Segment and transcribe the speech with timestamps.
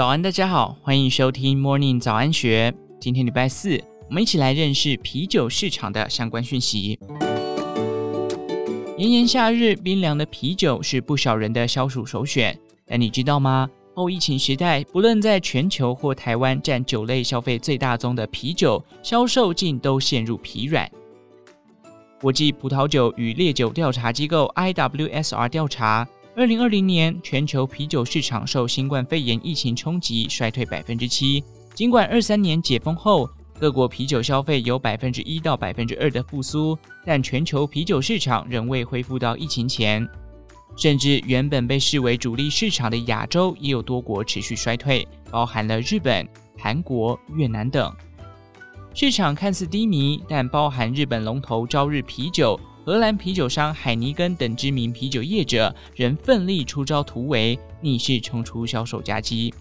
[0.00, 2.72] 早安，大家好，欢迎收听 Morning 早安学。
[2.98, 6.98] 今天礼拜四，我们一起来认识啤酒市场的相关讯息。
[8.96, 12.58] 炎炎夏日，冰凉的啤酒是不少人的消暑首选。
[12.86, 13.68] 但你知道吗？
[13.94, 20.90] 后疫情时代，不论在全球或台湾，占酒类消费最大宗的啤酒销售竟都陷入疲软。
[22.22, 26.08] 国际葡萄酒与烈酒调查机构 IWSR 调查。
[26.40, 31.44] 二零二零年，全球啤酒市场受新冠肺炎疫情冲击，衰退百分之七。
[31.74, 40.08] 尽管二三年解封后，各国啤酒消费有百分之一到百分之二的复苏，但全球啤酒市场仍未恢复到疫情前。
[40.78, 47.94] 甚至原本被视为主力市场的亚洲，也有多国持续衰退，包含了日本、韩国、越南等。
[48.94, 52.58] 市场看似低迷，但包含日本龙头朝日啤酒。
[52.90, 59.54] 荷兰啤酒商海尼根等知名啤酒业者仍奋力出招突围，逆势冲出销售佳绩。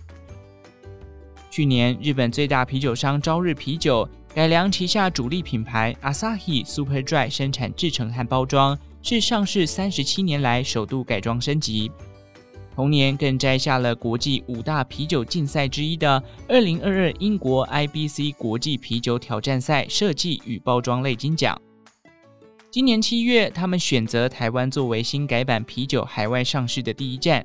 [1.52, 11.92] 去年，日本最大啤酒商朝日啤酒改良旗下主力品牌 Asahi Super Dry 生产制成和包装，是上市三十七年来首度改装升级。
[12.74, 21.56] 同年，更摘下了国际五大啤酒竞赛之一的二零二二英国 IBC 国际啤酒挑战赛设计与包装类金奖。
[22.72, 27.44] 今年七月，他们选择台湾作为新改版啤酒海外上市的第一站。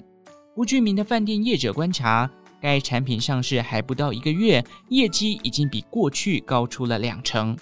[0.54, 2.30] 不具名的饭店业者观察，
[2.60, 7.56] 该产品上市还不到一个月，业绩已经比过去高出了两成。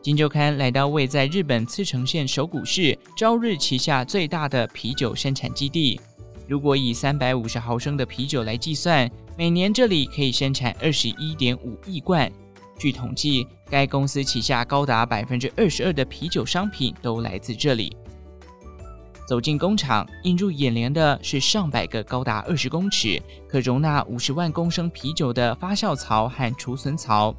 [0.00, 6.00] 金周刊来到位在日本茨城县手谷市朝日旗下最大的啤酒生产基地。
[6.48, 12.32] 如果以三百五十毫升的啤酒来计算，每年这里可以生产二十一点五亿罐。
[12.82, 17.96] 据统计，该公司旗下高达百分之二十二的啤酒商品都来自这里。
[19.24, 27.32] 走进工厂，映入眼帘的是上百个高达二十公尺、可容纳五十万公升啤酒的发酵槽和储存槽，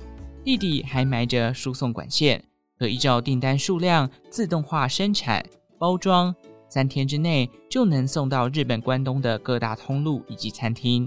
[0.46, 2.42] 地底还埋着输送管线，
[2.80, 5.46] 可依照订单数量自动化生产、
[5.78, 6.34] 包装，
[6.70, 11.06] 三天之内就能送到日本关东的各大通路以及餐厅。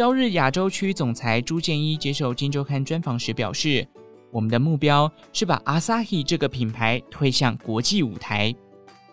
[0.00, 3.86] 朝日亚洲区总裁朱建一接受《金周刊》专访时表示
[4.32, 8.54] ：“我们的目标是把 Asahi 这个品牌推向国际舞台。”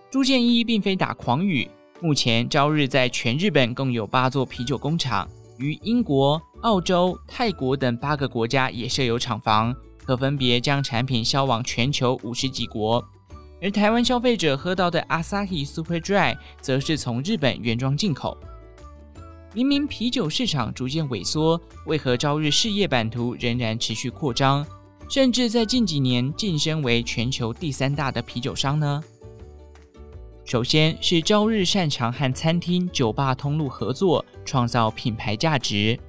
[0.09, 1.69] 朱建一并非打诳语。
[1.99, 5.27] 目前，朝日在全日本共有八座啤酒工厂，
[5.57, 9.75] 于英国、澳洲、泰国等八个国家也设有厂房，
[10.05, 13.03] 可分别将产品销往全球五十几国。
[13.61, 18.37] 而台湾消费者喝到的 Asahi Super Dry 则是从日本原装进口。
[19.57, 24.63] 明明啤酒市场逐渐萎缩，为何朝日事业版图仍然持续扩张，
[25.09, 29.03] 甚至在近几年晋升为全球第三大的啤酒商呢？
[30.45, 35.99] 首先是朝日擅长和餐厅、酒吧通路合作，创造品牌价值。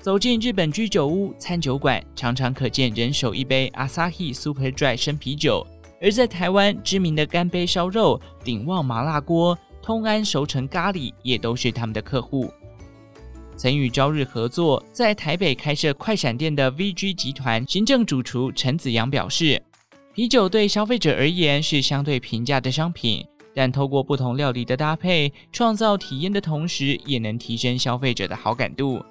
[0.00, 5.66] 走进日本居酒屋、餐酒馆，常常可见人手一杯 Asahi Super Dry 生啤酒；
[6.00, 9.58] 而在台湾，知名的干杯烧肉、鼎旺麻辣锅。
[9.82, 12.52] 通安熟成咖喱也都是他们的客户。
[13.56, 19.60] 曾与朝日合作，在台北开设快闪店的 VG 集团行政主厨陈子阳表示，
[20.14, 29.04] 啤酒对消费者而言是相对平价的商品，但透过不同料理的搭配，创造体验的同时，也能提升消费者的好感度。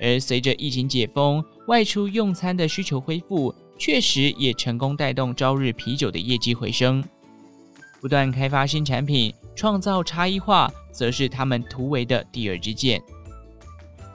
[0.00, 7.02] 而随着疫情解封，外出用餐的需求恢复，确实也成功带动朝日啤酒的业绩回升。
[8.02, 13.02] 不断开发新产品，创造差异化，则是他们突围的第二支箭。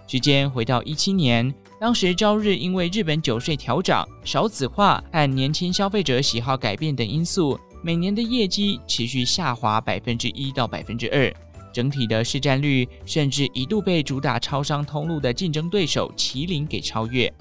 [0.08, 11.32] 时间回到一七年，当时朝日因为日本酒税调涨、少子化和年轻消费者喜好改变等因素，每年的业绩持续下滑百分之一到百分之二，
[11.72, 17.32] 整体的市占率甚至一度被主打超商通路的竞争对手麒麟给超越。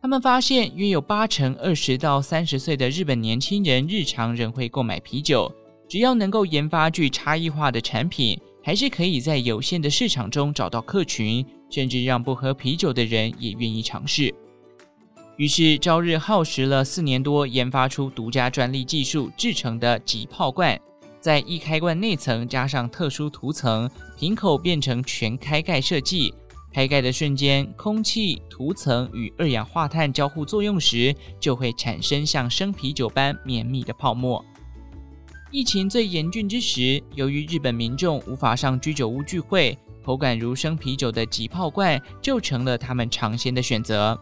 [0.00, 5.54] 他们发现，约有八成二十到三十岁的日本年轻人日常仍会购买啤酒。
[5.90, 14.32] 只要能够研发具差异化的产品，还是可以在有限的市场中找到客群，甚至让不喝啤酒的人也愿意尝试。
[15.36, 20.80] 于是，朝日耗时了四年多，研发出独家专利技术制成的挤泡罐，
[21.20, 26.32] 在易开罐内层加上特殊涂层，瓶口变成全开盖设计。
[26.72, 34.44] 开盖的瞬间，空气、涂层与二氧化碳交互作用时，就会产生像生啤酒般绵密的泡沫。
[35.52, 44.16] 疫情最严峻之时，由于日本民众无法上居酒屋聚会，口感如生啤酒的急泡罐就成了他们尝鲜的选择。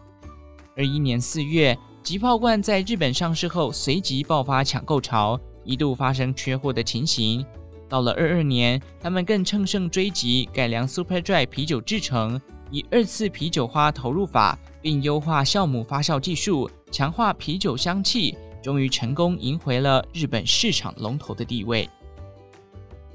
[0.75, 7.45] 二一年四月，急泡罐在日本上市后，随即爆发抢购潮，一度发生缺货的情形。
[7.87, 12.41] 到了二二年，他们更乘胜追击，改良 Super Dry 啤酒制成，
[12.71, 21.89] 以二次啤酒花投入法，并优化酵母发酵技术，强化啤酒香气，终于成功赢回了日本市场龙头的地位。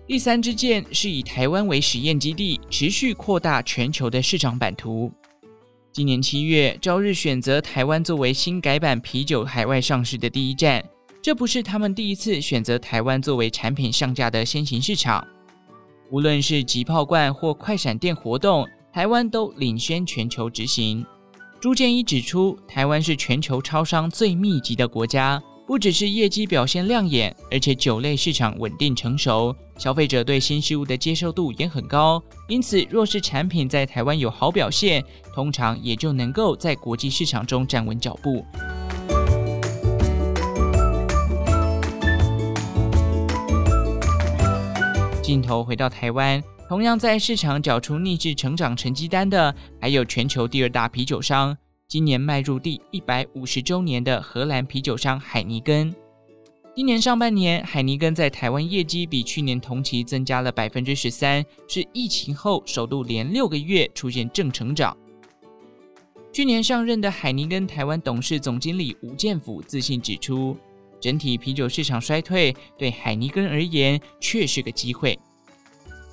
[0.06, 5.10] 第三支箭是以台湾为实验基地，持续扩大全球的市场版图。
[5.92, 10.84] 今年七月，朝日选择台湾作为新改版啤酒海外上市的第一站。
[11.22, 15.26] 这不是他们第一次选择台湾作为产品上架的先行市场，
[16.10, 21.06] 无论是急泡罐或快闪店活动，台湾都领先全球执行。
[21.64, 32.22] 朱建一指出，台湾是全球超商最密集的国家，不只是业绩表现亮眼，而且酒类市场稳定成熟，消费者对新事物的接受度也很高。
[32.48, 35.02] 因此，若是产品在台湾有好表现，
[35.34, 38.44] 通常也就能够在国际市场中站稳脚步。
[45.22, 51.56] 镜头回到台湾，同样在市场缴出逆势成长成绩单的，还有全球第二大啤酒商，
[51.86, 55.94] 今年迈入第一百五十周年的荷兰啤酒商海尼根。
[56.74, 64.96] 今年上半年，海尼根在台湾业绩比去年同期增加了百分之十三，是疫情后首度连六个月出现正成长。
[66.32, 70.56] 去年上任的海尼根台湾董事总经理吴建甫自信指出，
[70.98, 75.16] 整体啤酒市场衰退对海尼根而言却是个机会。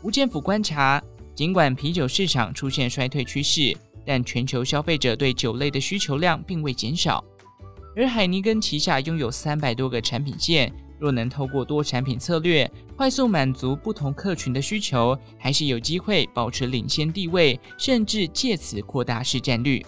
[0.03, 1.01] 吴建甫观察，
[1.35, 7.23] 尽管啤酒市场出现衰退趋势，但全球消费者对酒类的需求量并未减少。
[7.95, 19.85] 而海尼根旗下拥有三百多个产品线，若能透过多产品策略，快速满足不同客群的需求，还是有机会保持领先地位，甚至借此扩大市占率。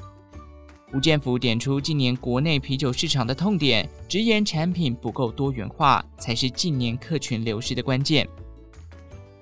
[0.93, 8.27] 吴建甫点出近年国内啤酒市场的痛点，直言产品不够多元化，才是近年客群流失的关键。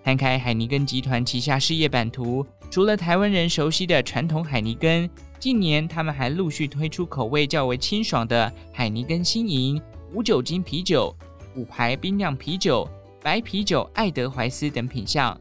[0.04, 5.10] 摊开海尼根集团旗下事业版图，除了台湾人熟悉的传统海尼根，
[5.40, 9.82] 近年他们还陆续推出口味较为清爽的海尼根新营、
[10.14, 11.16] 无酒精啤酒、
[11.54, 12.88] 虎牌冰酿啤酒、
[13.22, 15.38] 白啤酒爱德怀斯等品项。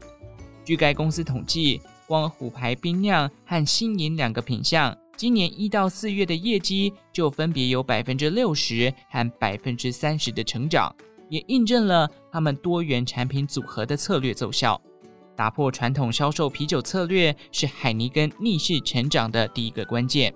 [0.63, 4.95] 据该公司统计，光虎牌冰酿和新营两个品项。
[5.17, 10.95] 今年一到四月的业绩就分别有百分之六十和百分之三十的成长，
[11.31, 14.79] 也印证了他们多元产品组合的策略奏效。
[15.33, 20.31] 打破传统销售啤酒策略是海尼根逆势成长的第一个关键。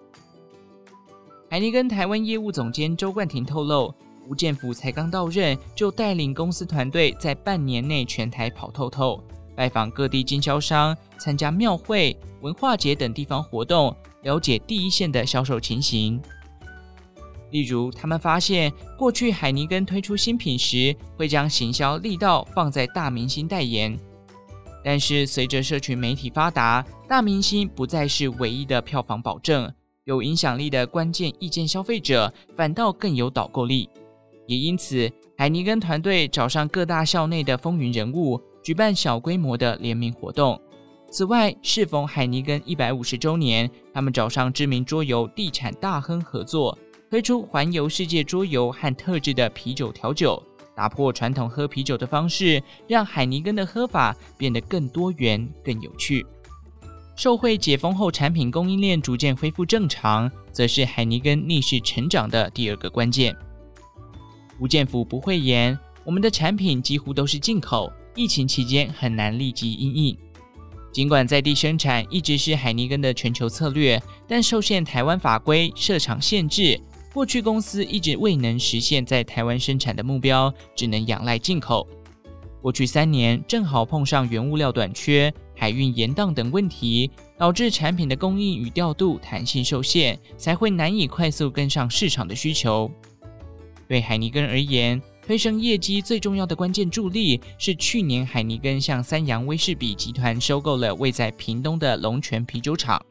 [1.50, 3.94] 海尼根台湾业务总监周冠廷透露，
[4.28, 9.22] 吴建福才刚到任，就带领公司团队在半年内全台跑透透，
[9.54, 13.96] 拜访各地经销商，参加庙会、文化节等地方活动。
[14.24, 16.20] 了解第一线的销售情形，
[17.52, 23.98] 例如，他们发现过去海尼根推出新品时，会将行销力道放在大明星代言，
[24.84, 29.72] 但是随着社群媒体发达，大明星不再是唯一的票房保证，
[30.04, 33.90] 有影响力的关键意见消费者反倒更有导购力。
[34.48, 40.60] 也因此，海尼根团队找上各大校内的风云人物，举办小规模的联名活动。
[41.10, 46.78] 此外，适逢海尼根一百五十周年，他们找上知名桌游地产大亨合作，
[47.10, 50.42] 推出环游世界桌游和特制的啤酒调酒，
[50.76, 56.26] 打破传统喝啤酒的方式，让海尼根的喝法变得更多元、更有趣。
[57.16, 63.34] 受惠解封后，产品供应链逐渐恢复正常，则是海尼根逆势成长的第二个关键。
[64.60, 70.18] 吴建福不讳言，我们的产品几乎都是进口，疫情期间很难立即因应。
[70.92, 76.80] 尽管在地生产一直是海尼根的全球策略，但受限台湾法规、设厂限制，
[77.16, 81.88] 过去公司一直未能实现在台湾生产的目标，只能仰赖进口。
[82.62, 92.92] 过去三年正好碰上原物料短缺、海运延宕等问题，导致产品的供应与调度弹性受限，才会难以快速跟上市场的需求。
[93.88, 103.02] 对海尼根而言，推升业绩最重要的关键助力是去年海尼根向三洋威士比集团收购了位在屏东的龙泉啤酒厂。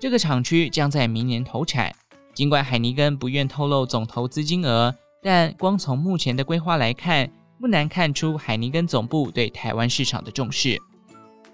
[0.00, 1.94] 这个厂区将在明年投产。
[2.38, 7.28] 尽管海尼根不愿透露总投资金额，但光从目前的规划来看，
[7.60, 10.78] 不难看出海尼根总部对台湾市场的重视。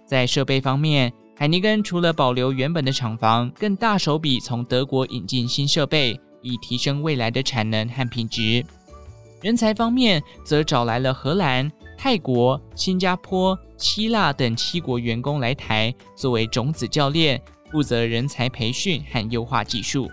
[0.06, 8.62] 在设备方面，海尼根除了保留原本的厂房，更大手笔从德国引进新设备，以提升未来的产能和品质。
[9.40, 17.40] 人才方面，则找来了荷兰、泰国、新加坡、希腊等七国员工来台，作为种子教练，
[17.72, 20.10] 负责人才培训和优化技术。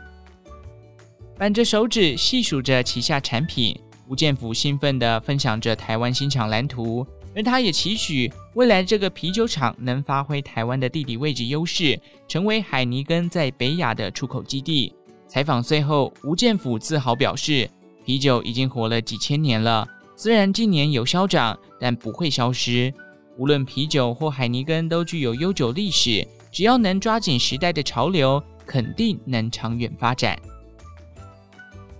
[1.42, 3.76] 扳着手指细数着旗下产品，
[4.08, 7.04] 吴建甫兴奋地分享着台湾新厂蓝图。
[7.36, 14.94] 而他也期许未来这个啤酒厂能发挥台湾的地理位置优势，成为海尼根在北亚的出口基地。
[15.28, 17.68] 采访最后，吴建甫自豪表示
[18.06, 22.94] ：“啤酒已经活了几千年了，虽然近年有消长，但不会消失。
[23.40, 30.38] 无论啤酒或海尼根，都具有悠久历史，只要能抓紧时代的潮流，肯定能长远发展。”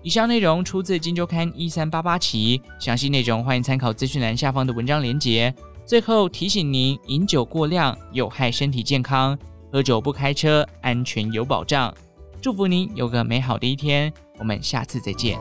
[0.04, 5.54] 以上内容出自《金周刊》一三八八期，详细内容欢迎参考资讯栏下方的文章链接。
[5.86, 9.38] 最后提醒您：饮酒过量有害身体健康，
[9.72, 11.94] 喝酒不开车，安全有保障。
[12.42, 15.38] 祝福您有个美好的一天，我们下次再见。